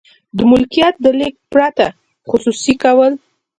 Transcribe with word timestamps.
د 0.37 0.39
ملکیت 0.51 0.95
د 1.03 1.07
لیږد 1.19 1.41
پرته 1.51 1.87
خصوصي 2.29 2.73
کول. 2.83 3.13